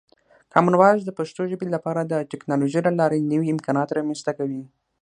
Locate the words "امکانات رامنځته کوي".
3.55-4.63